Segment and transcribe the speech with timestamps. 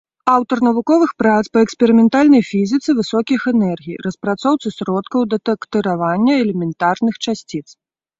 [0.35, 7.63] Аўтар навуковых прац па эксперыментальнай фізіцы высокіх энергій, распрацоўцы сродкаў дэтэктыравання элементарных часціц.